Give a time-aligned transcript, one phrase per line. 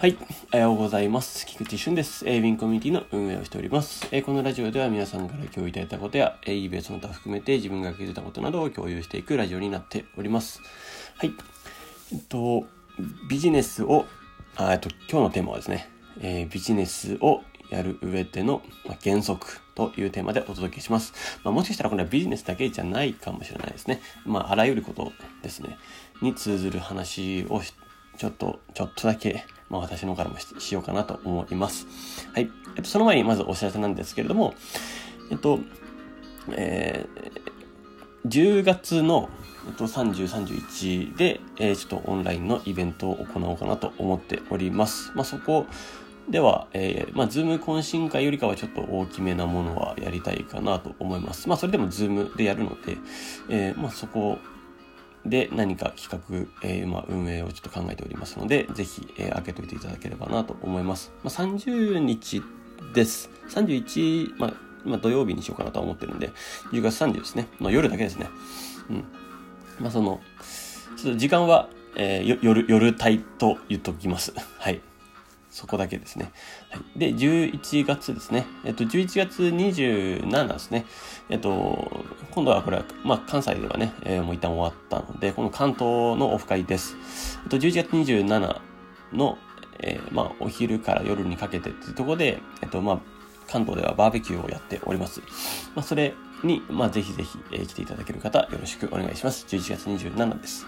[0.00, 0.16] はい。
[0.50, 1.44] おはようございます。
[1.44, 2.26] 菊池俊です。
[2.26, 4.08] えー、ウィンコミュニティの運営をしております。
[4.10, 10.62] えー、このラジオでは皆さんから共有いただいたことや、えー、eBay その他含めて自分が気づいたことなどを共有していくラジオになっております。
[11.18, 11.34] はい。
[12.14, 12.64] えっと、
[13.28, 14.06] ビジネスを、
[14.56, 15.86] あえっと、今日のテーマはですね、
[16.22, 18.62] えー、ビジネスをやる上での、
[19.04, 21.12] 原則というテーマでお届けします。
[21.44, 24.00] まあ、もしかしたらこれはビジネスだけじゃないかもしれないですね。
[24.24, 25.12] まあ、あらゆること
[25.42, 25.76] ですね、
[26.22, 27.60] に通ずる話を
[28.16, 31.86] ちょっと、ちょっとだけまあ、私の方からもしようかなと思います。
[32.34, 32.50] はい。
[32.76, 34.54] えっと、その前にまずお知らせなんですけれども、
[35.30, 35.60] えっと、
[36.50, 39.28] えー、10月の、
[39.68, 45.12] えっと、30、31で、えー、ちょっとオンラインのイベントを行おうかなと思っております。
[45.14, 45.66] まあ、そこ
[46.28, 51.48] では、えー、まあ、 Zoom 懇親会よりかはちょっと大きめなものはやりたいかなと思います。
[51.48, 52.98] まあ、それでも Zoom でやるので、
[53.48, 54.38] えー、まあ、そこ
[55.26, 61.12] で何か企画、えー、まあ、運営をちょっと考えておりますので、ぜひ、えー、開けておいていただければなと思います。
[61.22, 62.42] まあ、30日
[62.94, 63.30] です。
[63.50, 64.54] 31、まあ、
[64.84, 66.30] まあ、土曜日にしようかなと思ってるんで、
[66.72, 67.48] 10月30ですね。
[67.58, 68.28] まあ夜だけですね。
[68.88, 69.04] うん。
[69.78, 70.20] まあ、その、
[70.96, 74.32] ちょっと時間は、えー、夜、夜帯と言っときます。
[74.58, 74.80] はい。
[75.50, 76.32] そこだけですね。
[76.70, 76.98] はい。
[76.98, 78.46] で、11月ですね。
[78.64, 80.86] えっと、11月27ですね。
[81.28, 86.96] えっと、今度はこれは、まあ、関西ではね、えー、もう一旦終わったので、この関東のオフ会です。
[87.44, 88.60] えっと、11月27
[89.12, 89.38] の、
[89.80, 93.00] えー、まあ、お昼から夜にかけてっていうところで、えっと、まあ、
[93.48, 95.20] 関東ではバーベキューをやっております。
[95.74, 96.14] まあ、それ
[96.44, 99.44] に、まあ、ぜひぜひ、えー、来ていただける方、よろしくお願いします。
[99.48, 100.66] 11月27です。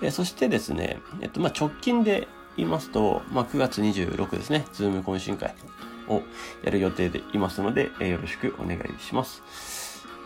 [0.00, 5.54] えー、そしてですね、えっと、まあ、直近で、言いますと、まあ、9月26ですね、ズーム懇親会
[6.08, 6.22] を
[6.62, 9.42] やる予定でいますので、え、よろしくお願いします。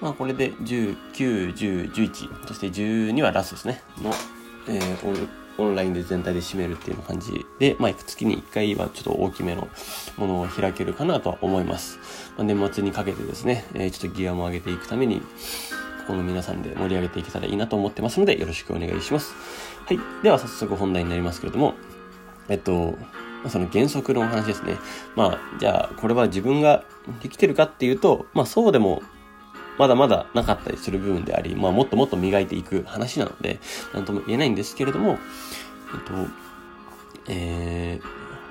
[0.00, 4.10] まあ、これで19、10、11、そして12はラスですね、の、
[4.68, 9.68] えー、オンラインで全体で締めるっていう感じで、まあ、月に1回はちょっと大きめの
[10.16, 11.98] ものを開けるかなとは思います。
[12.36, 15.22] まあ、年末にかけてですね、えー、ちょっとギアも上げていくために、
[16.06, 19.34] この皆さんで盛り上げていけたらいいなと思ってますので、よろしくお願いします。
[19.86, 20.00] はい。
[20.22, 21.74] では早速本題になりますけれども、
[22.48, 22.96] えっと、
[23.48, 24.76] その原則のお話ですね。
[25.14, 26.84] まあ、じゃあ、これは自分が
[27.22, 29.02] できてるかっていうと、まあそうでも、
[29.78, 33.60] まだまだなかったりする部分であり、まあもっともっと磨いていく話なので、
[33.94, 35.18] なんとも言えないんですけれども、えっ
[36.00, 36.30] と、
[37.28, 38.00] え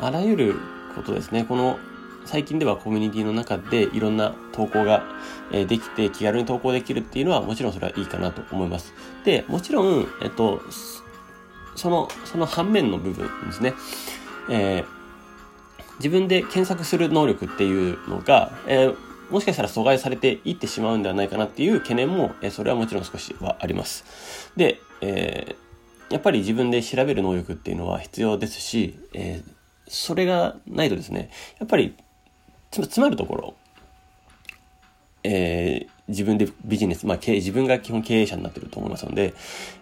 [0.00, 0.54] ー、あらゆる
[0.94, 1.44] ことですね。
[1.44, 1.78] この、
[2.26, 5.04] 最近ではコミュニティの中でいろんな投稿が
[5.52, 8.92] できて気軽に投稿できるっていうのはもちろんそれはいいかなと思います。
[9.24, 10.60] で、もちろん、えっと、
[11.76, 13.74] その、その反面の部分ですね。
[14.50, 14.84] えー、
[15.98, 18.96] 自分で検索する能力っていうのが、えー、
[19.30, 24.52] もしかしたら阻害されていってしまうんではないかなっていう懸念も、えー、それはもちろん少しはあります。
[24.56, 29.50] で、えー、やっぱり自分で調べる能力っていうのは必要ですし、えー、
[29.88, 31.94] それがないとですね、やっぱり、
[32.70, 33.54] つまるところ、
[35.22, 39.34] えー、自分でビジネス、まあ経、自分が基本経営者になってると思いますので、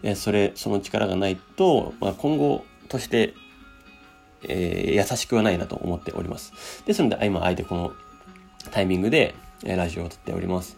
[0.02, 3.34] え、それ、その力がないと、まあ、今後として、
[4.48, 6.82] えー、優しくはないなと思っております。
[6.86, 7.92] ですので、今、あえてこの
[8.70, 9.34] タイミングで、
[9.64, 10.76] えー、ラジオを撮っております。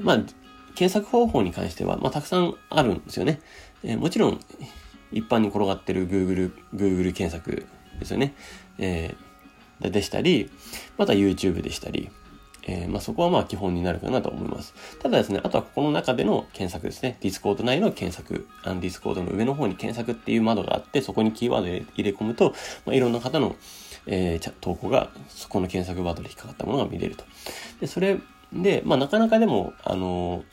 [0.00, 0.16] まあ、
[0.74, 3.40] 検索方法に関しては、まあ、たくさんあるんですよね。
[3.84, 4.40] えー、もちろん、
[5.12, 7.66] 一般に転がってる Google、Google 検索
[8.00, 8.34] ですよね。
[8.78, 10.50] えー、でしたり、
[10.96, 12.10] また YouTube でしたり、
[12.64, 14.74] えー、まあ、そこはまあ基本になるかなと思います。
[15.00, 17.16] ただですね、あとはここの中での検索ですね。
[17.20, 22.54] Discord 内の検索、あの Discord の上の方に検索っていう窓があって、そこにキーワードで入れ込むと、
[22.86, 23.56] まあ、いろんな方の、
[24.06, 27.24] えー、投稿が、そこの検索ワードで引っかかったものが見れると。
[27.80, 28.18] で、それ
[28.52, 30.44] で、まあ、なかなかでも、あの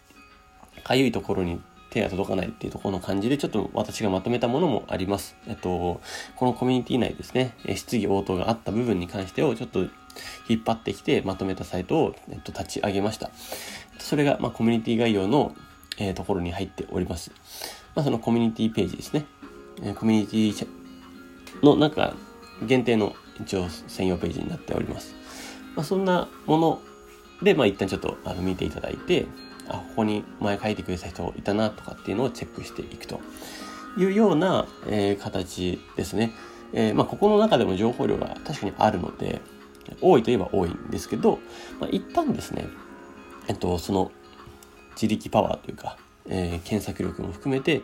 [0.84, 5.36] かゆいところに手が届かないっていうところの感じで、ちょっと私がまとめたものもあります。
[5.48, 6.02] えっと、
[6.36, 9.88] このコミュニティ内ですね、質疑応答があった部分に関してをちょっと
[10.48, 13.32] 引っ張ってきてまとめたサイトを、えっと、立ち上げました。
[14.00, 15.56] それが、まあ、コミュニティ概要の、
[15.98, 17.32] えー、ところに入っております。
[17.96, 19.26] まあ、そのコミュニティページですね。
[19.82, 20.68] えー、コミュニティ
[21.64, 22.16] の中
[22.64, 25.16] 限定の一応専用ページになっております。
[25.76, 26.82] まあ、そんなもの
[27.42, 29.26] で、まあ、一旦ちょっとあの見ていただいて、
[29.68, 33.22] あ、ここに前書いてくれた人いたなとかっていうのをチェックしていくと
[33.98, 36.34] いうような、えー、形ですね。
[36.74, 39.42] えー、まあ、ここの中でも情報量が確かにあるので、
[40.02, 41.40] 多いといえば多いんですけど、
[41.80, 42.68] まあ、一旦ですね、
[43.48, 44.12] えっと、その
[44.94, 45.98] 自力パワーというか、
[46.28, 47.82] えー、検索力も含めて、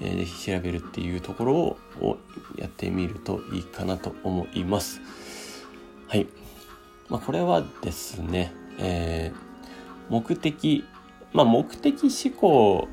[0.00, 1.54] えー、ぜひ調べるっていうところ
[2.00, 2.18] を
[2.56, 5.00] やってみるといいかなと思います。
[6.06, 6.26] はい。
[7.08, 10.84] まあ、これはですね、えー、目的、
[11.32, 12.88] まあ、目的思考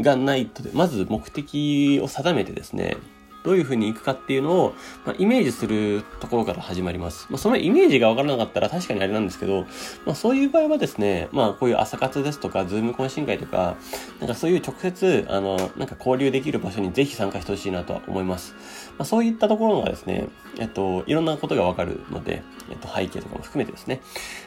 [0.00, 2.96] がないとで、まず目的を定めてですね、
[3.42, 4.74] どういう風に行くかっていうのを、
[5.06, 7.26] まあ、イメージするところから始まります。
[7.30, 9.62] まあ、そのイメージがわからなかったら確かにあれなんですけど、
[10.04, 13.76] まあ、そういう場合はですね、まあ、こういう朝活ですとか、ズーム懇親会とか、
[14.18, 18.54] なんかそういう直接、あの、なんか交流できる場所にぜひ参加してほしいなとは思います。
[18.98, 20.28] まあ、そういったところがですね、
[20.58, 24.00] えっと、いろんなことがわかるので、えっと、背景とかも含めてですね、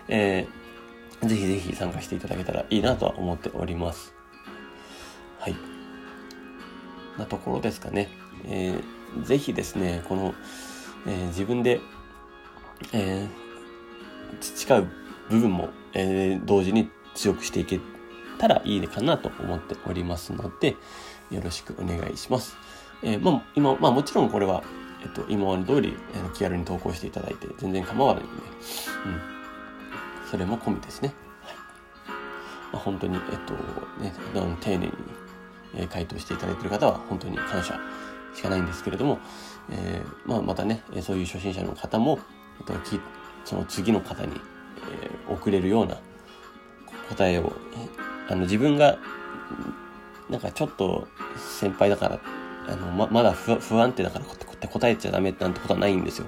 [0.08, 4.14] えー、ぜひぜひ参加していただけたらいいなとは思っております。
[5.40, 5.73] はい。
[7.18, 8.10] なところですかね。
[8.46, 10.34] えー、ぜひですね、この、
[11.08, 11.82] えー、自分で、
[12.92, 14.88] えー、培う
[15.30, 17.80] 部分も、えー、同時に強くしていけ
[18.38, 20.76] たらいいかなと思っておりますので、
[21.32, 22.58] よろしくお願いします。
[23.02, 24.64] えー、まあ、今、まあもちろんこれは、
[25.02, 30.30] えっと、今まで通り、えー、気軽に投稿していただいて全然構わないんで、うん。
[30.30, 31.14] それも込みですね。
[31.44, 31.56] はい。
[32.74, 33.54] まあ、本当に、えっと、
[34.02, 34.14] ね、
[34.62, 34.94] 丁寧に、
[35.76, 37.80] え、回答していただいている方は本当に感謝
[38.34, 39.20] しかないんですけれども、
[39.70, 42.20] えー、まあ、またね、そういう初心者の方も、
[42.60, 42.74] えっと、
[43.46, 44.34] その次の方に、
[44.92, 45.98] えー、送れるような
[47.10, 47.54] 答えを、
[48.30, 48.98] あの、自分が、
[50.30, 52.20] なんかちょっと先輩だから、
[52.68, 56.28] あの、ま、まだ不安定だからって答えちゃダメなんてことはないんですよ。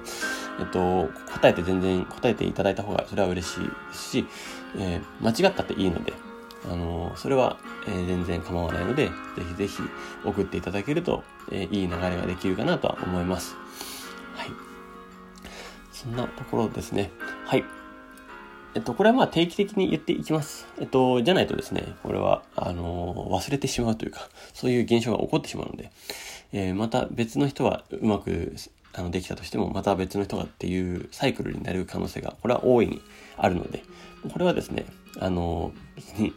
[0.60, 4.26] えっと、答えて全然答えていただいた方がそれは嬉しいですし、
[4.78, 6.12] えー、間違ったっていいので、
[6.68, 9.12] あのそれは、えー、全然構わないので、ぜ
[9.48, 9.82] ひぜひ
[10.24, 13.54] 送っていただけると、えー、いい流れができるかなとは思います。
[14.34, 14.50] はい。
[15.92, 17.10] そんなところですね。
[17.46, 17.64] はい。
[18.74, 20.66] えっと、これはまあ定期的に言っていきます。
[20.78, 25.90] えっと、じゃないとですね、これは、あの忘れてしまうというか、そういう現象が起こってしまうので、
[26.52, 28.54] えー、また別の人はうまく
[28.92, 33.00] あのできたとしても、また別の人がっていうサイクルになる可能性が、これは大いに
[33.38, 33.82] あるので、
[34.30, 34.84] これはですね、
[35.20, 36.34] あの、別 に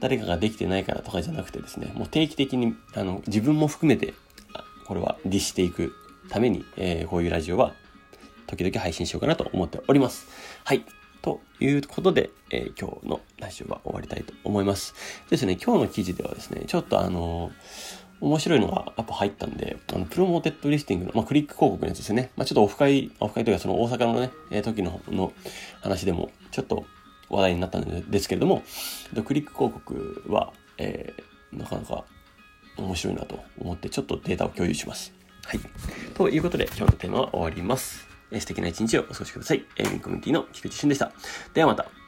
[0.00, 4.14] 誰かができてないからとかじゃなくてですね、もう定期的に、あの、自分も含めて、
[4.86, 5.92] これは律していく
[6.28, 7.74] ために、えー、こういうラジオは
[8.46, 10.26] 時々配信しようかなと思っております。
[10.64, 10.84] はい。
[11.22, 14.94] ということで、えー、今日のラジオは終わりたいと思います。
[15.30, 22.30] ですね、今日の記事ではですね、ちょっとあのー面白いのがやっぱ入ったんで、あの、 Promoted Listing の、まあ、クリック広告のやつですね。
[22.36, 25.32] まあ、ちょっとオフ会、オフ会というかその大阪のね、えー、時の、の
[25.80, 26.86] 話でも、ちょっと
[27.32, 28.62] 話題になったんですけれども、
[29.24, 32.04] クリック広告は、えー、なかなか
[32.76, 35.12] 面白いなと思って、ちょっとデータを共有します。
[35.44, 35.60] はい。
[36.14, 38.06] ということで、今日のテーマは終わります。
[38.30, 39.64] えー、素敵な一日をお過ごしください。
[39.76, 41.10] えー、ミンコミュニティの菊池俊でした。
[41.54, 42.01] ではまた。